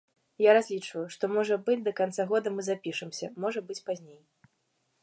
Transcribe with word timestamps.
Я 0.43 0.53
разлічваю, 0.57 1.03
што, 1.15 1.29
можа 1.35 1.57
быць, 1.67 1.77
да 1.89 1.93
канца 2.01 2.27
года 2.33 2.57
мы 2.57 2.61
запішамся, 2.71 3.31
можа 3.47 3.59
быць 3.71 3.81
пазней. 3.93 4.21